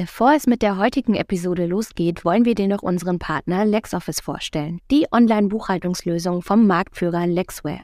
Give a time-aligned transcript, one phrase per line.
[0.00, 4.78] Bevor es mit der heutigen Episode losgeht, wollen wir dir noch unseren Partner LexOffice vorstellen,
[4.92, 7.80] die Online-Buchhaltungslösung vom Marktführer Lexware.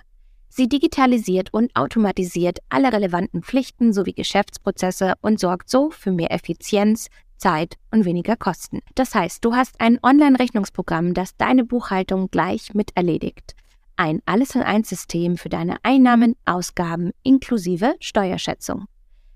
[0.49, 7.09] Sie digitalisiert und automatisiert alle relevanten Pflichten sowie Geschäftsprozesse und sorgt so für mehr Effizienz,
[7.37, 8.79] Zeit und weniger Kosten.
[8.95, 13.57] Das heißt, du hast ein Online-Rechnungsprogramm, das deine Buchhaltung gleich mit erledigt.
[13.97, 18.85] Ein Alles-in-Eins-System für deine Einnahmen, Ausgaben inklusive Steuerschätzung.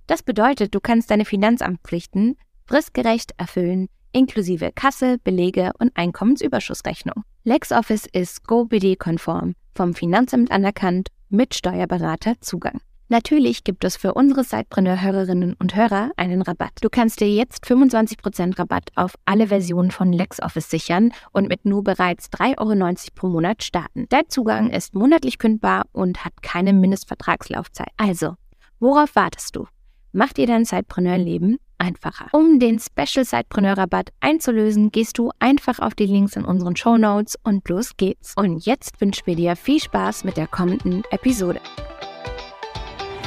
[0.06, 2.36] Das bedeutet, du kannst deine Finanzamtpflichten
[2.68, 7.24] fristgerecht erfüllen, inklusive Kasse, Belege und Einkommensüberschussrechnung.
[7.44, 12.80] LexOffice ist GoBD-konform, vom Finanzamt anerkannt, mit Steuerberater Zugang.
[13.10, 16.72] Natürlich gibt es für unsere Sidepreneur-Hörerinnen und Hörer einen Rabatt.
[16.82, 21.82] Du kannst dir jetzt 25% Rabatt auf alle Versionen von LexOffice sichern und mit nur
[21.82, 24.04] bereits 3,90 Euro pro Monat starten.
[24.10, 27.88] Dein Zugang ist monatlich kündbar und hat keine Mindestvertragslaufzeit.
[27.96, 28.34] Also,
[28.78, 29.66] worauf wartest du?
[30.12, 32.26] Mach dir dein Sidepreneur-Leben einfacher.
[32.32, 36.96] Um den Special Sidepreneur Rabatt einzulösen, gehst du einfach auf die Links in unseren Show
[36.96, 38.34] Notes und los geht's.
[38.36, 41.60] Und jetzt wünschen wir dir viel Spaß mit der kommenden Episode.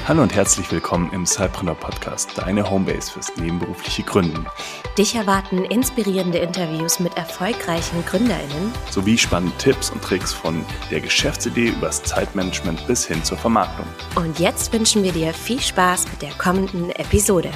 [0.07, 4.47] Hallo und herzlich willkommen im Cypreneur Podcast, deine Homebase fürs nebenberufliche Gründen.
[4.97, 11.69] Dich erwarten inspirierende Interviews mit erfolgreichen GründerInnen sowie spannende Tipps und Tricks von der Geschäftsidee
[11.69, 13.85] übers Zeitmanagement bis hin zur Vermarktung.
[14.15, 17.51] Und jetzt wünschen wir dir viel Spaß mit der kommenden Episode.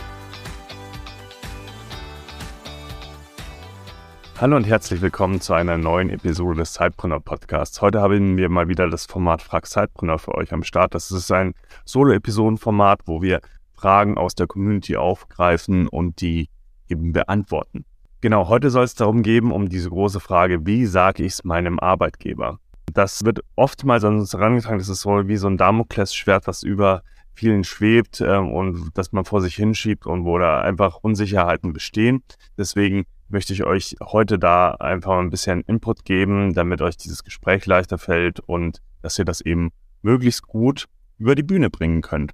[4.38, 7.82] Hallo und herzlich willkommen zu einer neuen Episode des Zeitpreneur Podcasts.
[7.82, 10.94] Heute haben wir mal wieder das Format Frag Zeitpreneur für euch am Start.
[10.94, 11.54] Das ist ein
[11.86, 13.40] Solo-Episoden-Format, wo wir
[13.76, 16.50] Fragen aus der Community aufgreifen und die
[16.90, 17.86] eben beantworten.
[18.20, 21.80] Genau, heute soll es darum gehen, um diese große Frage, wie sage ich es meinem
[21.80, 22.60] Arbeitgeber?
[22.94, 27.04] Das wird oftmals an uns herangetragen, das ist so wie so ein Damoklesschwert, was über
[27.36, 32.22] vielen schwebt äh, und das man vor sich hinschiebt und wo da einfach Unsicherheiten bestehen.
[32.58, 37.66] Deswegen möchte ich euch heute da einfach ein bisschen Input geben, damit euch dieses Gespräch
[37.66, 39.72] leichter fällt und dass ihr das eben
[40.02, 40.86] möglichst gut
[41.18, 42.32] über die Bühne bringen könnt.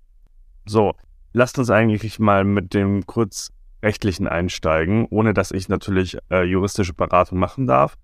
[0.65, 0.95] So,
[1.33, 3.51] lasst uns eigentlich mal mit dem kurz
[3.81, 7.97] rechtlichen einsteigen, ohne dass ich natürlich äh, juristische Beratung machen darf.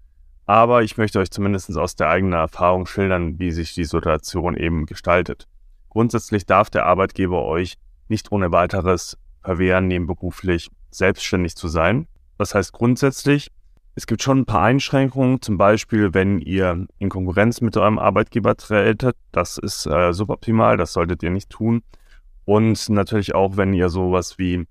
[0.45, 4.85] Aber ich möchte euch zumindest aus der eigenen Erfahrung schildern, wie sich die Situation eben
[4.85, 5.47] gestaltet.
[5.89, 7.77] Grundsätzlich darf der Arbeitgeber euch
[8.07, 12.07] nicht ohne weiteres verwehren, nebenberuflich selbstständig zu sein.
[12.37, 13.51] Das heißt grundsätzlich,
[13.95, 18.55] es gibt schon ein paar Einschränkungen, zum Beispiel, wenn ihr in Konkurrenz mit eurem Arbeitgeber
[18.55, 21.81] tretet, das ist äh, suboptimal, das solltet ihr nicht tun.
[22.45, 24.67] Und natürlich auch, wenn ihr sowas wie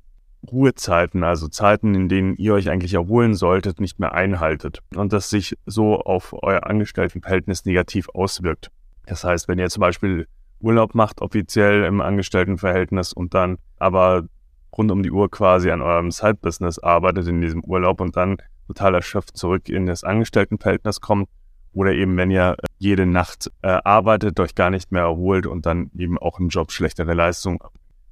[0.50, 5.28] Ruhezeiten, also Zeiten, in denen ihr euch eigentlich erholen solltet, nicht mehr einhaltet und das
[5.28, 8.71] sich so auf euer Angestelltenverhältnis negativ auswirkt.
[9.06, 10.28] Das heißt, wenn ihr zum Beispiel
[10.60, 14.25] Urlaub macht, offiziell im Angestelltenverhältnis und dann aber
[14.76, 18.94] rund um die Uhr quasi an eurem Side-Business arbeitet in diesem Urlaub und dann total
[18.94, 21.28] erschöpft zurück in das Angestelltenverhältnis kommt.
[21.72, 25.66] Oder eben, wenn ihr äh, jede Nacht äh, arbeitet, euch gar nicht mehr erholt und
[25.66, 27.62] dann eben auch im Job schlechtere Leistung.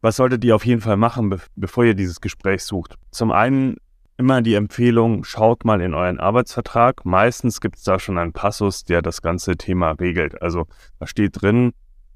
[0.02, 2.96] Was solltet ihr auf jeden Fall machen, be bevor ihr dieses Gespräch sucht?
[3.10, 3.76] Zum einen
[4.18, 7.04] immer die Empfehlung, schaut mal in euren Arbeitsvertrag.
[7.04, 10.40] Meistens gibt es da schon einen Passus, der das ganze Thema regelt.
[10.42, 10.66] Also
[10.98, 11.72] da steht drin,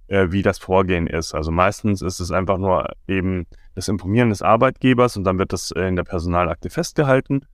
[0.09, 1.35] äh, wie das Vorgehen ist.
[1.35, 3.47] Also meistens ist es einfach nur eben
[3.79, 7.47] das Informieren des Arbeitgebers und dann wird das in der Personalakte festgehalten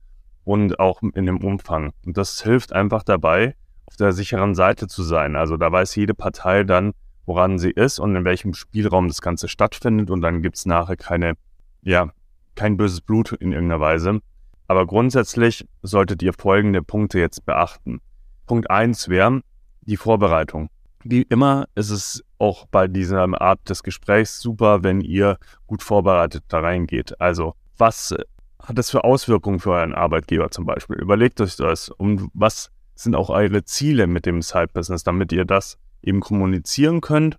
[0.43, 1.93] und auch in dem Umfang.
[2.03, 3.55] Und das hilft einfach dabei,
[3.85, 5.35] auf der sicheren Seite zu sein.
[5.35, 6.93] Also da weiß jede Partei dann,
[7.27, 10.97] woran sie ist und in welchem Spielraum das Ganze stattfindet und dann gibt es nachher
[10.97, 11.35] keine,
[11.83, 12.09] ja,
[12.55, 14.19] kein böses Blut in irgendeiner Weise.
[14.67, 18.01] Aber grundsätzlich solltet ihr folgende Punkte jetzt beachten.
[18.47, 19.41] Punkt eins wäre
[19.81, 20.69] die Vorbereitung.
[21.07, 26.45] Wie immer ist es auch bei dieser Art des Gesprächs super, wenn ihr gut vorbereitet
[26.47, 27.21] da reingeht.
[27.21, 28.15] Also, was
[28.59, 30.97] hat das für Auswirkungen für euren Arbeitgeber zum Beispiel?
[30.97, 31.89] Überlegt euch das.
[31.89, 37.37] Und was sind auch eure Ziele mit dem Side-Business, damit ihr das eben kommunizieren könnt,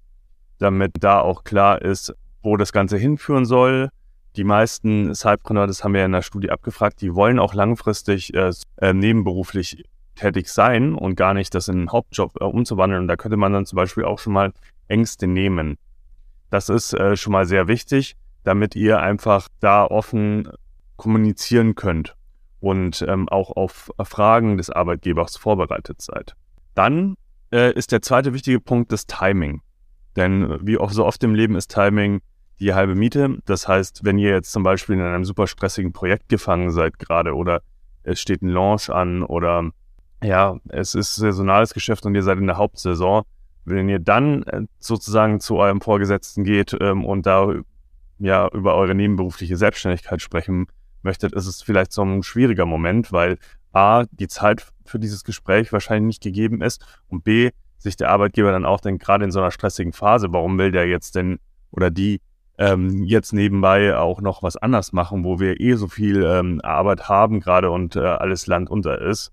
[0.59, 3.89] damit da auch klar ist, wo das Ganze hinführen soll.
[4.37, 8.53] Die meisten Sidepreneur, das haben wir in der Studie abgefragt, die wollen auch langfristig äh,
[8.77, 9.83] äh nebenberuflich
[10.17, 13.03] tätig sein und gar nicht das in einen Hauptjob äh, umzuwandeln.
[13.03, 14.53] Und da könnte man dann zum Beispiel auch schon mal
[14.89, 15.79] Ängste nehmen.
[16.51, 20.49] Das ist äh, schon mal sehr wichtig, damit ihr einfach da offen
[20.97, 22.17] kommunizieren könnt
[22.61, 26.35] und ähm, auch auf Fragen des Arbeitgebers vorbereitet seid.
[26.75, 27.17] Dann
[27.53, 29.61] äh, ist der zweite wichtige Punkt das Timing.
[30.17, 32.21] Denn wie auch so oft im Leben ist Timing
[32.59, 33.39] die halbe Miete.
[33.45, 37.35] Das heißt, wenn ihr jetzt zum Beispiel in einem super stressigen Projekt gefangen seid gerade
[37.35, 37.61] oder
[38.03, 39.71] es steht ein Launch an oder
[40.23, 43.25] ja, es ist saisonales Geschäft und ihr seid in der Hauptsaison.
[43.65, 47.53] Wenn ihr dann äh, sozusagen zu eurem Vorgesetzten geht ähm, und da
[48.19, 50.67] ja über eure nebenberufliche Selbstständigkeit sprechen
[51.03, 53.39] möchtet, ist es vielleicht so ein schwieriger Moment, weil
[53.73, 58.53] A, die Zeit für dieses Gespräch wahrscheinlich nicht gegeben ist und B, sich der Arbeitgeber
[58.53, 61.39] dann auch denkt, gerade in so einer stressigen Phase, warum will der jetzt denn
[61.71, 62.21] oder die
[62.59, 67.09] ähm, jetzt nebenbei auch noch was anders machen, wo wir eh so viel ähm, Arbeit
[67.09, 69.33] haben gerade und äh, alles Land unter ist.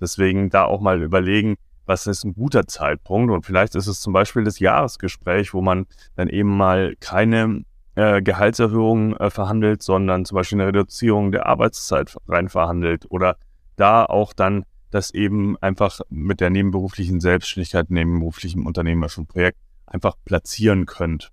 [0.00, 1.56] Deswegen da auch mal überlegen,
[1.86, 5.86] was ist ein guter Zeitpunkt und vielleicht ist es zum Beispiel das Jahresgespräch, wo man
[6.16, 7.62] dann eben mal keine
[7.94, 13.36] äh, Gehaltserhöhung äh, verhandelt, sondern zum Beispiel eine Reduzierung der Arbeitszeit rein verhandelt oder
[13.76, 20.86] da auch dann das eben einfach mit der nebenberuflichen Selbstständigkeit, nebenberuflichen unternehmerischen Projekt einfach platzieren
[20.86, 21.30] könnt.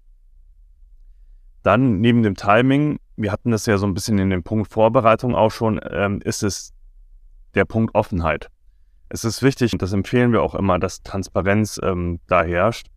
[1.64, 5.36] Dann neben dem Timing, wir hatten das ja so ein bisschen in dem Punkt Vorbereitung
[5.36, 6.74] auch schon, ähm, ist es
[7.56, 8.50] der Punkt Offenheit.
[9.10, 12.88] Es ist wichtig, und das empfehlen wir auch immer, dass Transparenz ähm, da herrscht.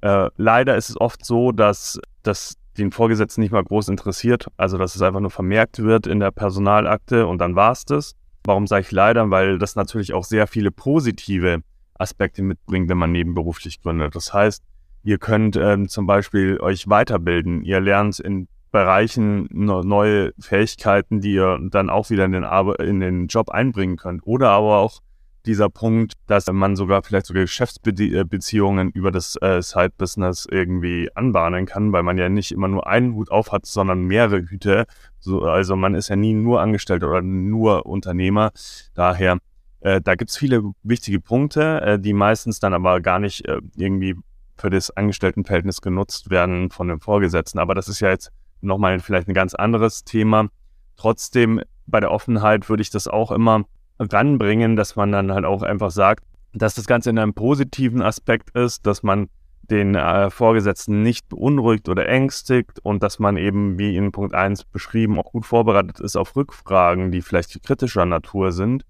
[0.00, 4.46] Äh, leider ist es oft so, dass das den Vorgesetzten nicht mal groß interessiert.
[4.56, 8.14] Also, dass es einfach nur vermerkt wird in der Personalakte und dann war es das.
[8.44, 9.30] Warum sage ich leider?
[9.30, 11.62] Weil das natürlich auch sehr viele positive
[11.98, 14.16] Aspekte mitbringt, wenn man nebenberuflich gründet.
[14.16, 14.62] Das heißt,
[15.02, 17.62] ihr könnt ähm, zum Beispiel euch weiterbilden.
[17.62, 23.00] Ihr lernt in Bereichen neue Fähigkeiten, die ihr dann auch wieder in den, Ar in
[23.00, 24.22] den Job einbringen könnt.
[24.24, 25.00] Oder aber auch
[25.46, 31.92] dieser Punkt, dass man sogar vielleicht sogar Geschäftsbeziehungen über das äh, Side-Business irgendwie anbahnen kann,
[31.92, 34.86] weil man ja nicht immer nur einen Hut auf hat, sondern mehrere Hüte.
[35.18, 38.52] So, also man ist ja nie nur Angestellter oder nur Unternehmer.
[38.94, 39.38] Daher,
[39.80, 44.16] äh, da gibt's viele wichtige Punkte, äh, die meistens dann aber gar nicht äh, irgendwie
[44.56, 47.58] für das Angestelltenverhältnis genutzt werden von dem Vorgesetzten.
[47.58, 50.48] Aber das ist ja jetzt nochmal vielleicht ein ganz anderes Thema.
[50.96, 53.64] Trotzdem, bei der Offenheit würde ich das auch immer
[54.00, 58.50] ranbringen, dass man dann halt auch einfach sagt, dass das Ganze in einem positiven Aspekt
[58.56, 59.28] ist, dass man
[59.70, 64.64] den äh, Vorgesetzten nicht beunruhigt oder ängstigt und dass man eben, wie in Punkt 1
[64.64, 68.84] beschrieben, auch gut vorbereitet ist auf Rückfragen, die vielleicht kritischer Natur sind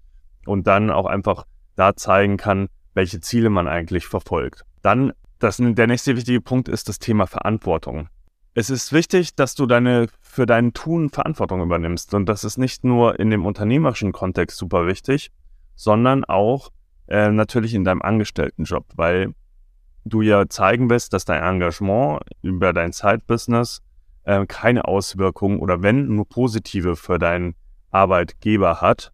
[0.45, 4.63] und dann auch einfach da zeigen kann, welche Ziele man eigentlich verfolgt.
[4.81, 8.09] Dann, das, der nächste wichtige Punkt ist das Thema Verantwortung.
[8.53, 12.13] Es ist wichtig, dass du deine, für dein Tun Verantwortung übernimmst.
[12.13, 15.31] Und das ist nicht nur in dem unternehmerischen Kontext super wichtig,
[15.75, 16.69] sondern auch
[17.07, 19.33] äh, natürlich in deinem Angestelltenjob, weil
[20.03, 23.81] du ja zeigen willst, dass dein Engagement über dein Zeitbusiness
[24.23, 27.55] äh, keine Auswirkungen oder wenn nur positive für deinen
[27.89, 29.13] Arbeitgeber hat.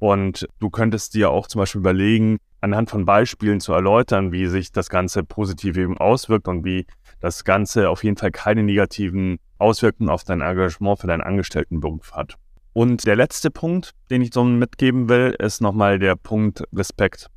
[0.00, 4.72] Und du könntest dir auch zum Beispiel überlegen, anhand von Beispielen zu erläutern, wie sich
[4.72, 6.86] das Ganze positiv eben auswirkt und wie
[7.24, 12.34] das Ganze auf jeden Fall keine negativen Auswirkungen auf dein Engagement für deinen Angestelltenberuf hat.
[12.74, 17.30] Und der letzte Punkt, den ich so mitgeben will, ist nochmal der Punkt Respekt.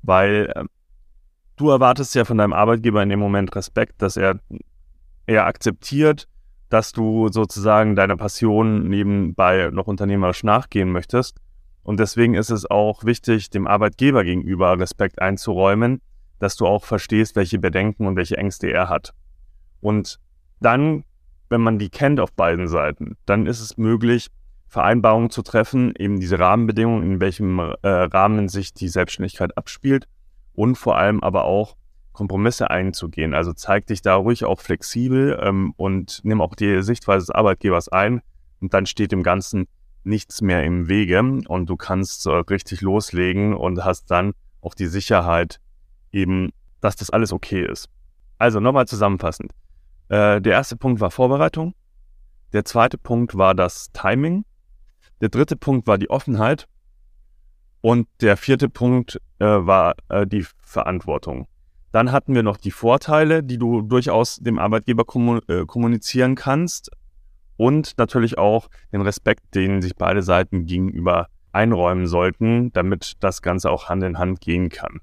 [0.00, 0.64] Weil äh,
[1.56, 4.40] du erwartest ja von deinem Arbeitgeber in dem Moment Respekt, dass er,
[5.26, 6.26] er akzeptiert,
[6.70, 11.36] dass du sozusagen deiner Passion nebenbei noch unternehmerisch nachgehen möchtest.
[11.82, 16.00] Und deswegen ist es auch wichtig, dem Arbeitgeber gegenüber Respekt einzuräumen,
[16.42, 19.14] dass du auch verstehst, welche Bedenken und welche Ängste er hat.
[19.80, 20.18] Und
[20.60, 21.04] dann,
[21.48, 24.26] wenn man die kennt auf beiden Seiten, dann ist es möglich,
[24.66, 30.08] Vereinbarungen zu treffen, eben diese Rahmenbedingungen, in welchem äh, Rahmen sich die Selbstständigkeit abspielt
[30.54, 31.76] und vor allem aber auch
[32.12, 33.34] Kompromisse einzugehen.
[33.34, 37.88] Also zeig dich da ruhig auch flexibel ähm, und nimm auch die Sichtweise des Arbeitgebers
[37.88, 38.20] ein
[38.60, 39.68] und dann steht dem Ganzen
[40.02, 44.86] nichts mehr im Wege und du kannst äh, richtig loslegen und hast dann auch die
[44.86, 45.60] Sicherheit,
[46.12, 46.50] eben,
[46.80, 47.88] dass das alles okay ist.
[48.38, 49.52] Also nochmal zusammenfassend.
[50.08, 51.74] Äh, der erste Punkt war Vorbereitung.
[52.52, 54.44] Der zweite Punkt war das Timing.
[55.20, 56.68] Der dritte Punkt war die Offenheit.
[57.80, 61.46] Und der vierte Punkt äh, war äh, die Verantwortung.
[61.92, 65.04] Dann hatten wir noch die Vorteile, die du durchaus dem Arbeitgeber
[65.48, 66.90] äh, kommunizieren kannst.
[67.56, 73.70] Und natürlich auch den Respekt, den sich beide Seiten gegenüber einräumen sollten, damit das Ganze
[73.70, 75.00] auch Hand in Hand gehen kann.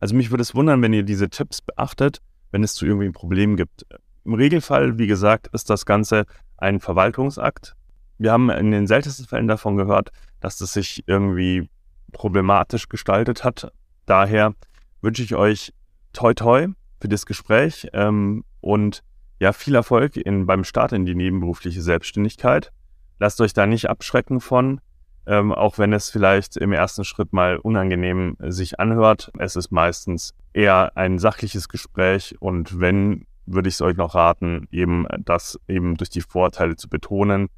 [0.00, 3.12] Also mich würde es wundern, wenn ihr diese Tipps beachtet, wenn es zu irgendwie ein
[3.12, 3.86] Problem gibt.
[4.24, 6.26] Im Regelfall, wie gesagt, ist das Ganze
[6.56, 7.74] ein Verwaltungsakt.
[8.18, 10.10] Wir haben in den seltensten Fällen davon gehört,
[10.40, 11.68] dass es sich irgendwie
[12.12, 13.72] problematisch gestaltet hat.
[14.06, 14.54] Daher
[15.00, 15.72] wünsche ich euch
[16.12, 16.68] toi toi
[17.00, 19.02] für das Gespräch ähm, und
[19.38, 22.72] ja, viel Erfolg in, beim Start in die nebenberufliche Selbstständigkeit.
[23.18, 24.80] Lasst euch da nicht abschrecken von
[25.26, 29.30] ähm, auch wenn es vielleicht im ersten Schritt mal unangenehm sich anhört.
[29.38, 34.68] Es ist meistens eher ein sachliches Gespräch und wenn, würde ich es euch noch raten,
[34.70, 37.48] eben das eben durch die Vorteile zu betonen.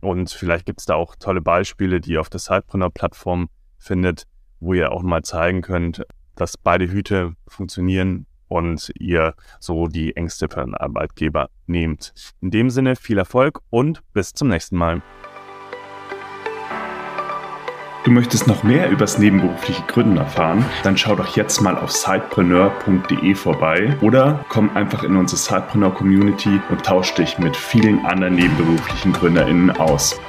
[0.00, 4.24] Und vielleicht gibt es da auch tolle Beispiele, die ihr auf der Sidepreneur-Plattform findet,
[4.60, 6.02] wo ihr auch mal zeigen könnt,
[6.36, 12.12] dass beide Hüte funktionieren und ihr so die Ängste für den Arbeitgeber nehmt.
[12.40, 15.02] In dem Sinne viel Erfolg und bis zum nächsten Mal.
[18.04, 20.62] Du möchtest noch mehr übers nebenberufliche Gründen erfahren?
[20.82, 26.60] Dann schau doch jetzt mal auf sidepreneur.de vorbei oder komm einfach in unsere Sidepreneur Community
[26.68, 30.20] und tausch dich mit vielen anderen nebenberuflichen GründerInnen aus.